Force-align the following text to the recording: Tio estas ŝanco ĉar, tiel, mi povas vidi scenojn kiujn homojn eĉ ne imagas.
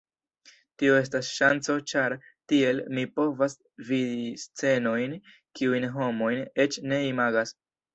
Tio 0.83 0.95
estas 1.01 1.29
ŝanco 1.33 1.75
ĉar, 1.91 2.15
tiel, 2.53 2.83
mi 2.97 3.05
povas 3.21 3.57
vidi 3.93 4.35
scenojn 4.49 5.19
kiujn 5.31 5.91
homojn 6.01 6.47
eĉ 6.67 6.85
ne 6.93 7.07
imagas. 7.17 7.61